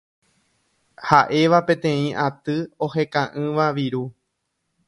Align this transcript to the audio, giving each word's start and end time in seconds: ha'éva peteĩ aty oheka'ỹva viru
ha'éva 1.09 1.59
peteĩ 1.67 2.07
aty 2.25 2.57
oheka'ỹva 2.89 3.65
viru 3.77 4.03